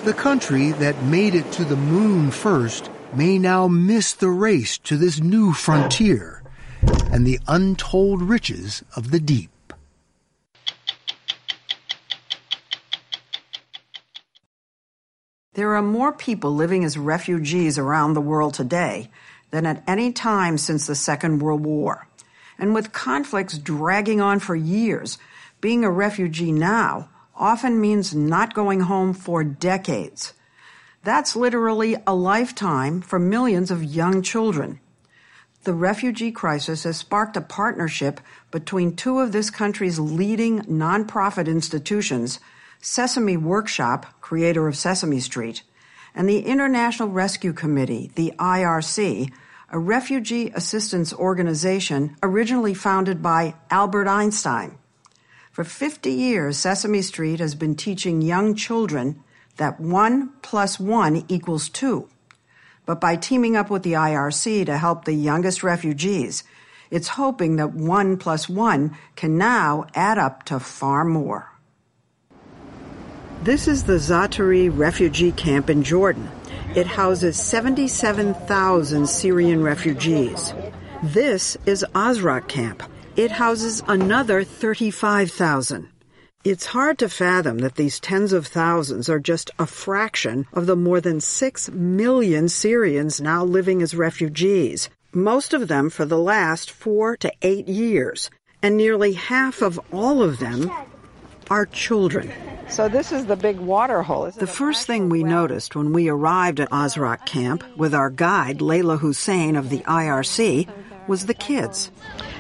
[0.04, 4.98] The country that made it to the moon first may now miss the race to
[4.98, 6.44] this new frontier
[7.12, 9.50] and the untold riches of the deep.
[15.58, 19.10] There are more people living as refugees around the world today
[19.50, 22.08] than at any time since the Second World War.
[22.60, 25.18] And with conflicts dragging on for years,
[25.60, 30.34] being a refugee now often means not going home for decades.
[31.04, 34.80] That's literally a lifetime for millions of young children.
[35.64, 42.40] The refugee crisis has sparked a partnership between two of this country's leading nonprofit institutions,
[42.82, 45.64] Sesame Workshop, creator of Sesame Street,
[46.14, 49.32] and the International Rescue Committee, the IRC,
[49.70, 54.78] a refugee assistance organization originally founded by Albert Einstein.
[55.52, 59.24] For 50 years, Sesame Street has been teaching young children
[59.58, 62.08] that one plus one equals two.
[62.86, 66.44] But by teaming up with the IRC to help the youngest refugees,
[66.90, 71.52] it's hoping that one plus one can now add up to far more.
[73.44, 76.30] This is the Zaatari refugee camp in Jordan.
[76.76, 80.54] It houses 77,000 Syrian refugees.
[81.04, 82.84] This is Azraq camp.
[83.16, 85.88] It houses another 35,000.
[86.44, 90.76] It's hard to fathom that these tens of thousands are just a fraction of the
[90.76, 96.72] more than 6 million Syrians now living as refugees, most of them for the last
[96.72, 98.30] four to eight years,
[98.62, 100.72] and nearly half of all of them
[101.50, 102.32] are children.
[102.70, 104.30] So this is the big water hole.
[104.30, 109.00] The first thing we noticed when we arrived at Azraq camp with our guide Layla
[109.00, 110.68] Hussein of the IRC
[111.08, 111.90] was the kids.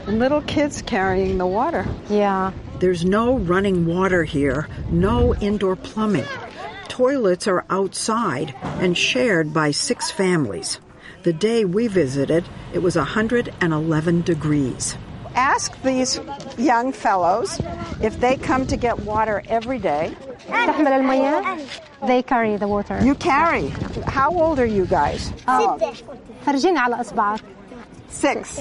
[0.05, 1.85] Little kids carrying the water.
[2.09, 2.51] Yeah.
[2.79, 6.25] There's no running water here, no indoor plumbing.
[6.89, 10.79] Toilets are outside and shared by six families.
[11.23, 14.97] The day we visited, it was 111 degrees
[15.36, 16.20] Ask these
[16.58, 17.58] young fellows
[18.02, 20.14] if they come to get water every day.
[22.06, 23.00] They carry the water.
[23.02, 23.68] You carry.
[24.06, 25.32] How old are you guys?
[26.46, 27.40] فرجينا على إصبعك.
[28.10, 28.60] Six.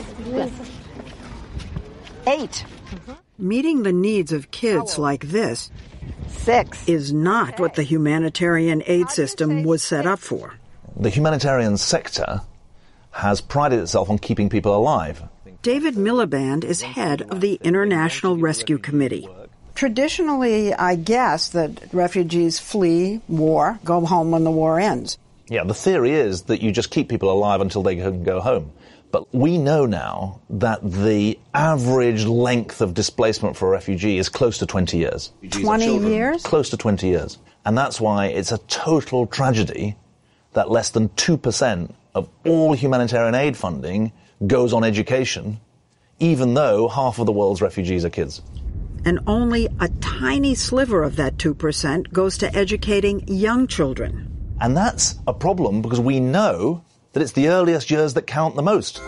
[2.28, 2.66] Eight.
[3.38, 5.72] Meeting the needs of kids like this
[6.30, 6.88] Six.
[6.88, 10.54] is not what the humanitarian aid system was set up for.
[10.96, 12.42] The humanitarian sector
[13.12, 15.24] has prided itself on keeping people alive.
[15.67, 19.29] David Miliband is head of the International Rescue Committee.
[19.75, 25.19] Traditionally, I guess that refugees flee war, go home when the war ends.
[25.49, 28.71] Yeah, the theory is that you just keep people alive until they can go home.
[29.11, 34.59] But we know now that the average length of displacement for a refugee is close
[34.59, 35.33] to 20 years.
[35.51, 36.45] 20 years?
[36.45, 37.39] Close to 20 years.
[37.65, 39.97] And that's why it's a total tragedy
[40.53, 44.13] that less than 2% of all humanitarian aid funding
[44.45, 45.61] goes on education,
[46.19, 48.43] even though half of the world's refugees are kids.
[49.05, 54.57] And only a tiny sliver of that 2% goes to educating young children.
[54.61, 58.63] And that's a problem because we know that it's the earliest years that count the
[58.63, 59.01] most.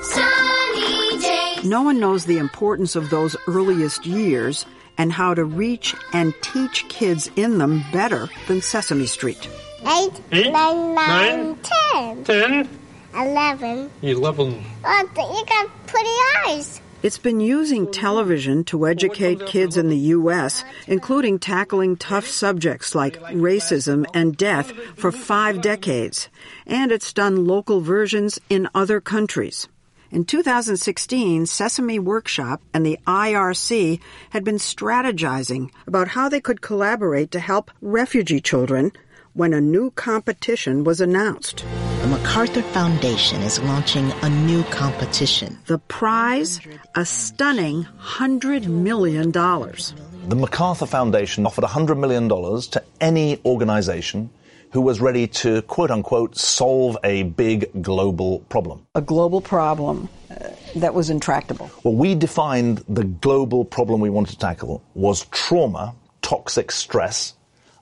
[1.65, 4.65] No one knows the importance of those earliest years
[4.97, 9.49] and how to reach and teach kids in them better than Sesame Street.
[9.83, 12.78] Eight, Eight, nine, nine, nine, ten, Ten.
[13.15, 13.91] Eleven.
[14.03, 14.65] Eleven.
[14.85, 16.11] Oh, you got pretty
[16.47, 16.81] eyes.
[17.01, 23.21] It's been using television to educate kids in the U.S., including tackling tough subjects like
[23.21, 26.29] racism and death for five decades.
[26.67, 29.69] And it's done local versions in other countries.
[30.11, 37.31] In 2016, Sesame Workshop and the IRC had been strategizing about how they could collaborate
[37.31, 38.91] to help refugee children
[39.35, 41.65] when a new competition was announced.
[42.03, 45.59] The MacArthur Foundation is launching a new competition.
[45.67, 46.61] The prize,
[46.95, 49.31] a stunning $100 million.
[49.33, 54.31] The MacArthur Foundation offered $100 million to any organization
[54.71, 58.87] who was ready to, quote unquote, solve a big global problem.
[58.95, 61.71] A global problem uh, that was intractable.
[61.83, 67.35] Well, we defined the global problem we wanted to tackle was trauma, toxic stress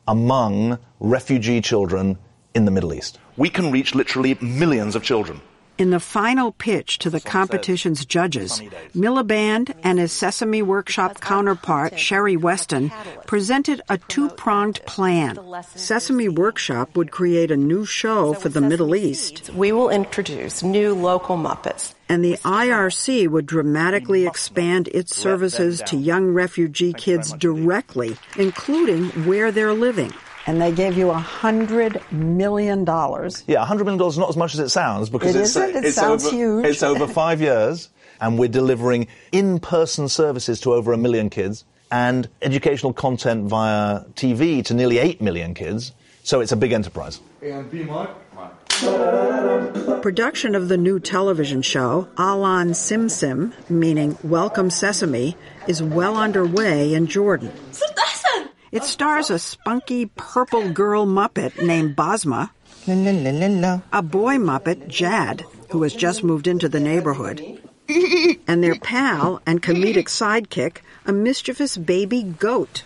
[0.06, 2.18] among refugee children
[2.54, 3.18] in the Middle East.
[3.36, 5.40] We can reach literally millions of children.
[5.78, 8.62] In the final pitch to the competition's judges,
[8.94, 12.90] Miliband and his Sesame Workshop counterpart, Sherrie Westin,
[13.26, 15.38] presented a two-pronged plan.
[15.74, 19.50] Sesame Workshop would create a new show for the Middle East.
[19.50, 21.92] We will introduce new local Muppets.
[22.08, 29.52] And the IRC would dramatically expand its services to young refugee kids directly, including where
[29.52, 30.14] they're living
[30.46, 33.44] and they gave you a hundred million dollars.
[33.46, 35.56] Yeah, a hundred million dollars is not as much as it sounds because it it's,
[35.56, 35.76] isn't.
[35.76, 36.66] It it's sounds over, huge.
[36.66, 37.90] It's over five years,
[38.20, 44.64] and we're delivering in-person services to over a million kids and educational content via TV
[44.64, 45.92] to nearly eight million kids.
[46.22, 47.20] So it's a big enterprise.
[47.42, 48.10] And B Mark.
[50.02, 55.34] Production of the new television show, Ahlan Simsim, meaning Welcome Sesame,
[55.66, 57.52] is well underway in Jordan.
[58.72, 62.50] It stars a spunky purple girl Muppet named Basma,
[63.92, 67.40] a boy Muppet, Jad, who has just moved into the neighborhood,
[68.46, 72.82] and their pal and comedic sidekick, a mischievous baby goat.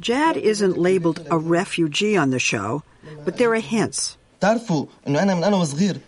[0.00, 2.82] Jad isn't labeled a refugee on the show,
[3.24, 4.16] but there are hints.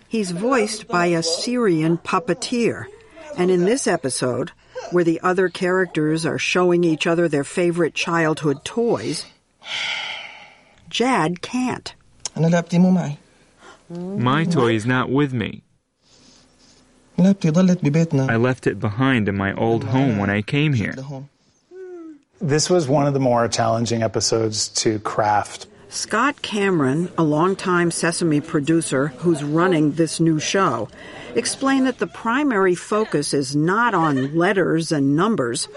[0.09, 2.87] He's voiced by a Syrian puppeteer.
[3.37, 4.51] And in this episode,
[4.93, 9.27] where the other characters are showing each other their favorite childhood toys,
[10.89, 11.95] Jad can't.
[13.89, 15.63] My toy is not with me.
[18.29, 20.97] I left it behind in my old home when I came here.
[22.41, 25.67] This was one of the more challenging episodes to craft.
[25.95, 30.89] Scott Cameron, a longtime Sesame producer who's running this new show,
[31.37, 35.69] explained that the primary focus is not on letters and numbers,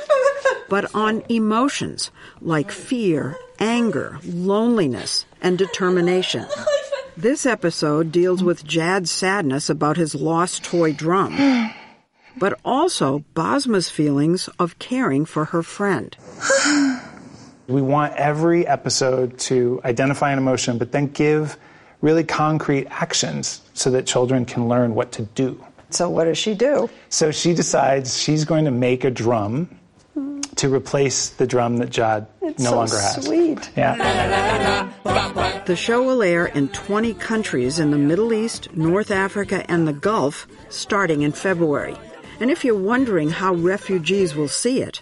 [0.70, 2.10] but on emotions
[2.42, 6.48] like fear, anger, loneliness, and determination.
[7.16, 11.72] This episode deals with Jad's sadness about his lost toy drum,
[12.36, 16.18] but also Basma's feelings of caring for her friend.
[17.68, 21.58] We want every episode to identify an emotion, but then give
[22.02, 25.62] really concrete actions so that children can learn what to do.
[25.90, 26.90] So, what does she do?
[27.10, 29.70] So, she decides she's going to make a drum
[30.56, 33.26] to replace the drum that Jad It's no so longer has.
[33.26, 33.70] sweet.
[33.78, 34.92] Yeah.
[35.66, 39.94] The show will air in 20 countries in the Middle East, North Africa, and the
[39.94, 41.96] Gulf starting in February.
[42.40, 45.02] And if you're wondering how refugees will see it,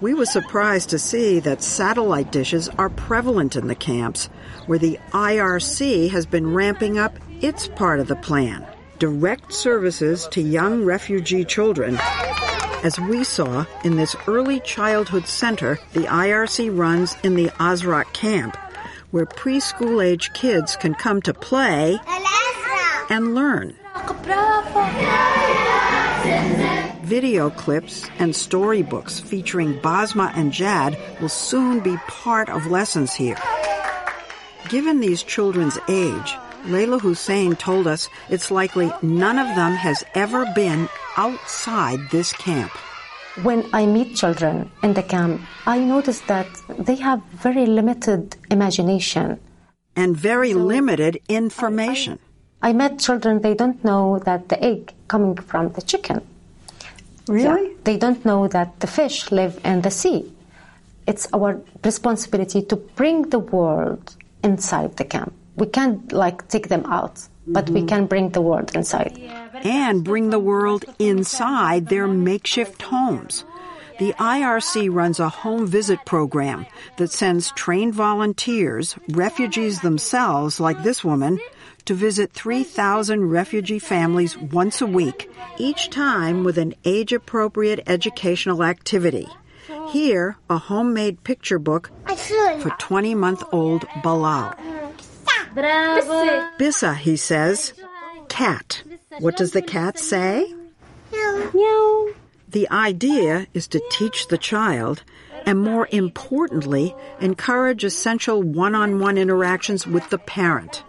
[0.00, 4.26] we were surprised to see that satellite dishes are prevalent in the camps,
[4.66, 8.66] where the IRC has been ramping up its part of the plan
[8.98, 11.98] direct services to young refugee children.
[12.84, 18.56] As we saw in this early childhood center the IRC runs in the Azraq camp,
[19.10, 21.98] where preschool age kids can come to play
[23.08, 23.74] and learn.
[27.02, 33.36] Video clips and storybooks featuring Basma and Jad will soon be part of lessons here.
[34.68, 40.46] Given these children's age, Layla Hussein told us it's likely none of them has ever
[40.54, 42.70] been outside this camp.
[43.42, 46.46] When I meet children in the camp, I notice that
[46.78, 49.40] they have very limited imagination
[49.96, 52.18] and very limited information.
[52.18, 52.29] I
[52.72, 56.20] met children, they don't know that the egg coming from the chicken.
[57.26, 57.68] Really?
[57.68, 60.32] Yeah, they don't know that the fish live in the sea.
[61.06, 65.32] It's our responsibility to bring the world inside the camp.
[65.56, 67.88] We can't like take them out, but we mm-hmm.
[67.88, 69.18] can bring the world inside.
[69.64, 73.44] and bring the world inside their makeshift homes.
[73.98, 76.64] The IRC runs a home visit program
[76.96, 81.38] that sends trained volunteers, refugees themselves, like this woman,
[81.84, 88.62] to visit 3,000 refugee families once a week, each time with an age appropriate educational
[88.62, 89.28] activity.
[89.90, 91.90] Here, a homemade picture book
[92.60, 94.54] for 20 month old Bilal.
[96.58, 97.72] Bissa, he says.
[98.28, 98.82] Cat.
[99.18, 100.54] What does the cat say?
[101.12, 102.08] Meow.
[102.48, 105.02] The idea is to teach the child
[105.46, 110.84] and more importantly, encourage essential one-on-one interactions with the parent.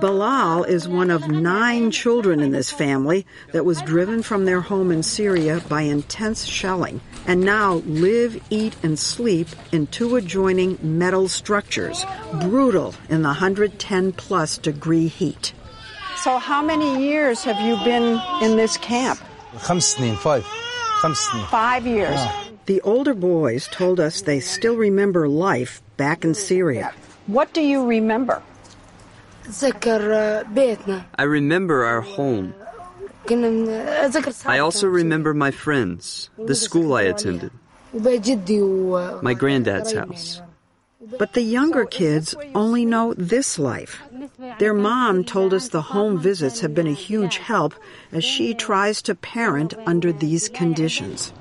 [0.00, 4.90] Bilal is one of nine children in this family that was driven from their home
[4.90, 11.28] in Syria by intense shelling and now live, eat, and sleep in two adjoining metal
[11.28, 12.04] structures,
[12.40, 15.52] brutal in the 110 plus degree heat.
[16.16, 19.20] So, how many years have you been in this camp?
[20.16, 20.44] Five.
[21.46, 22.18] Five years.
[22.66, 26.92] The older boys told us they still remember life back in Syria.
[27.26, 28.42] What do you remember?
[31.18, 32.54] I remember our home.
[34.46, 37.50] I also remember my friends, the school I attended,
[39.22, 40.42] my granddad's house.
[41.18, 44.00] But the younger kids only know this life.
[44.58, 47.74] Their mom told us the home visits have been a huge help
[48.12, 51.32] as she tries to parent under these conditions.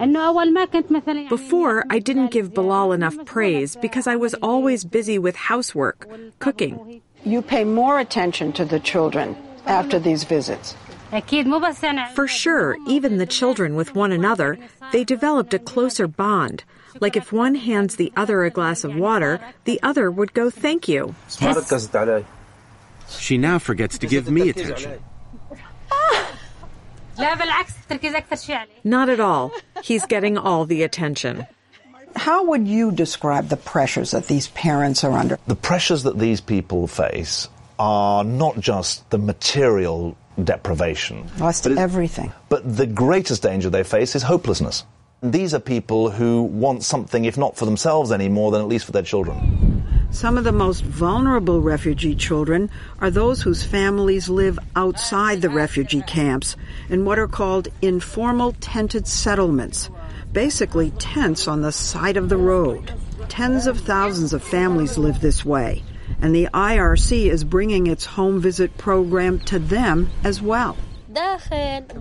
[1.29, 6.07] Before, I didn't give Bilal enough praise because I was always busy with housework,
[6.39, 10.75] cooking, you pay more attention to the children after these visits.
[12.15, 14.57] For sure, even the children with one another,
[14.91, 16.63] they developed a closer bond.
[16.99, 20.87] Like if one hands the other a glass of water, the other would go, Thank
[20.87, 21.13] you.
[23.09, 24.99] She now forgets to give me attention.
[25.91, 26.31] Ah.
[28.83, 29.51] Not at all.
[29.83, 31.45] He's getting all the attention.
[32.15, 35.37] How would you describe the pressures that these parents are under?
[35.47, 37.49] The pressures that these people face
[37.79, 41.29] are not just the material deprivation.
[41.39, 42.31] Lost everything.
[42.49, 44.85] But the greatest danger they face is hopelessness.
[45.21, 48.91] These are people who want something, if not for themselves anymore, then at least for
[48.91, 49.63] their children.
[50.11, 56.03] Some of the most vulnerable refugee children are those whose families live outside the refugee
[56.03, 56.55] camps
[56.89, 59.89] in what are called informal tented settlements,
[60.33, 62.91] basically tents on the side of the road.
[63.29, 65.83] Tens of thousands of families live this way,
[66.21, 70.75] and the IRC is bringing its home visit program to them as well.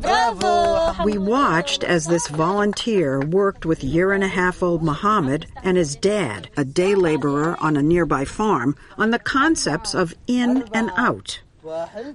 [0.01, 1.05] Bravo.
[1.05, 5.97] We watched as this volunteer worked with year and a half old Muhammad and his
[5.97, 11.41] dad, a day laborer on a nearby farm, on the concepts of in and out.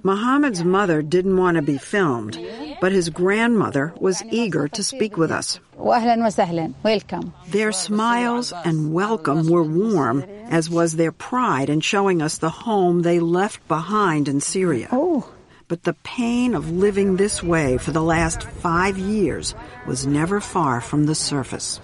[0.02, 2.38] Muhammad's mother didn't want to be filmed,
[2.80, 5.58] but his grandmother was eager to speak with us.
[5.76, 7.32] Welcome.
[7.48, 13.02] Their smiles and welcome were warm, as was their pride in showing us the home
[13.02, 14.88] they left behind in Syria.
[14.92, 15.30] Oh.
[15.68, 19.54] But the pain of living this way for the last five years
[19.86, 21.78] was never far from the surface.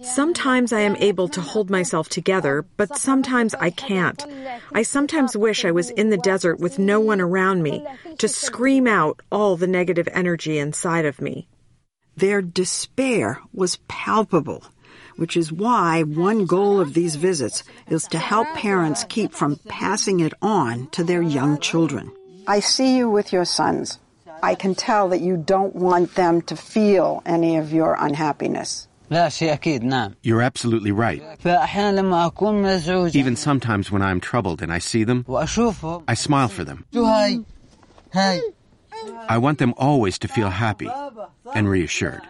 [0.00, 4.26] Sometimes I am able to hold myself together, but sometimes I can't.
[4.72, 8.86] I sometimes wish I was in the desert with no one around me to scream
[8.86, 11.46] out all the negative energy inside of me.
[12.16, 14.64] Their despair was palpable
[15.16, 20.20] which is why one goal of these visits is to help parents keep from passing
[20.20, 22.10] it on to their young children.
[22.46, 23.98] I see you with your sons.
[24.42, 28.88] I can tell that you don't want them to feel any of your unhappiness.
[30.22, 31.22] You're absolutely right.
[33.14, 35.24] Even sometimes when I'm troubled and I see them,
[36.08, 36.84] I smile for them.
[39.28, 40.90] I want them always to feel happy
[41.54, 42.22] and reassured.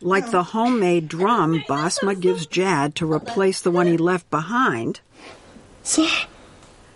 [0.00, 5.00] Like the homemade drum Basma gives Jad to replace the one he left behind.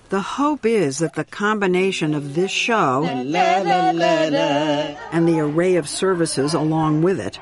[0.08, 3.32] The hope is that the combination of this show and
[5.28, 7.38] the array of services along with it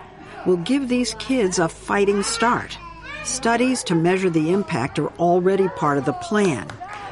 [0.46, 2.78] will give these kids a fighting start.
[3.24, 6.68] Studies to measure the impact are already part of the plan.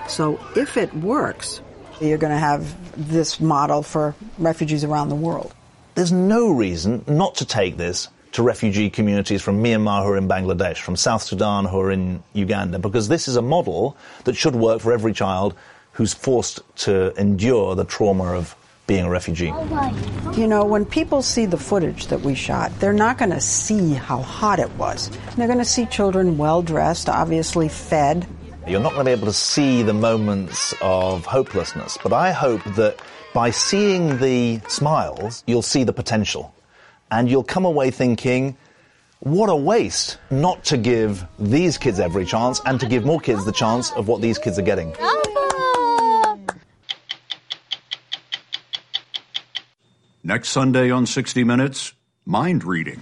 [0.09, 1.63] So if it works,
[2.01, 2.75] you're going to have
[3.11, 5.55] this model for refugees around the world.
[5.95, 10.27] There's no reason not to take this to refugee communities from Myanmar who are in
[10.27, 14.57] Bangladesh, from South Sudan who are in Uganda, because this is a model that should
[14.57, 15.55] work for every child
[15.93, 19.53] who's forced to endure the trauma of being a refugee.
[20.35, 23.93] You know, when people see the footage that we shot, they're not going to see
[23.93, 25.11] how hot it was.
[25.37, 28.27] They're going to see children well dressed, obviously fed.
[28.67, 32.63] You're not going to be able to see the moments of hopelessness, but I hope
[32.77, 32.99] that
[33.33, 36.55] by seeing the smiles, you'll see the potential.
[37.11, 38.57] And you'll come away thinking,
[39.21, 43.45] what a waste not to give these kids every chance and to give more kids
[43.45, 44.95] the chance of what these kids are getting.
[50.25, 51.93] Next Sunday on 60 Minutes,
[52.25, 53.01] mind reading.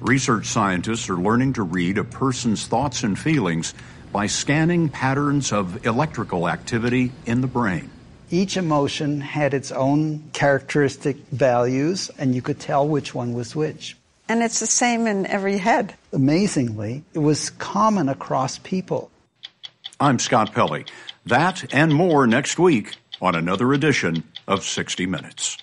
[0.00, 3.74] Research scientists are learning to read a person's thoughts and feelings
[4.12, 7.90] by scanning patterns of electrical activity in the brain.
[8.30, 13.96] Each emotion had its own characteristic values, and you could tell which one was which.
[14.28, 15.94] And it's the same in every head.
[16.12, 19.10] Amazingly, it was common across people.
[19.98, 20.84] I'm Scott Pelley.
[21.24, 25.56] That and more next week on another edition of 60 Minutes.